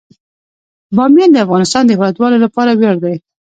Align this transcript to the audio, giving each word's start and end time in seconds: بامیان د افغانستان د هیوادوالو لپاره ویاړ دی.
بامیان 0.95 1.29
د 1.33 1.37
افغانستان 1.45 1.83
د 1.85 1.89
هیوادوالو 1.95 2.37
لپاره 2.45 2.71
ویاړ 2.73 2.95
دی. 3.03 3.15